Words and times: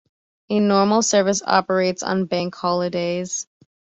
A 0.49 0.59
normal 0.59 1.03
service 1.03 1.43
operates 1.45 2.01
on 2.01 2.25
bank 2.25 2.55
holidays. 2.55 3.45